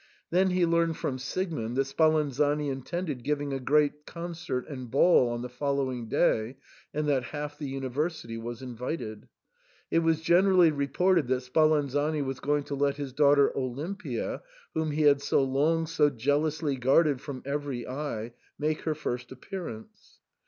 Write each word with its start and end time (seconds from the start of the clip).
Then 0.31 0.49
he 0.49 0.65
learned 0.65 0.97
from 0.97 1.19
Siegmund 1.19 1.75
that 1.75 1.85
Spalanzani 1.85 2.69
intended 2.71 3.23
giving 3.23 3.53
a 3.53 3.59
great 3.59 4.07
concert 4.07 4.67
and 4.67 4.89
ball 4.89 5.29
on 5.29 5.43
the 5.43 5.47
following 5.47 6.09
day, 6.09 6.57
and 6.91 7.07
that 7.07 7.25
half 7.25 7.55
the 7.59 7.67
university 7.67 8.35
was 8.35 8.63
invited. 8.63 9.27
It 9.91 9.99
was 9.99 10.21
generally 10.21 10.71
reported 10.71 11.27
that 11.27 11.43
Spalanzani 11.43 12.23
was 12.23 12.39
going 12.39 12.63
to 12.63 12.73
let 12.75 12.97
his 12.97 13.13
daughter 13.13 13.51
Olimpia, 13.55 14.41
whom 14.73 14.89
he 14.89 15.03
had 15.03 15.21
so 15.21 15.43
long 15.43 15.85
so 15.85 16.09
jealously 16.09 16.77
guarded 16.77 17.21
from 17.21 17.43
every 17.45 17.87
eye, 17.87 18.33
make 18.57 18.81
her 18.81 18.95
first 18.95 19.31
appearance. 19.31 20.17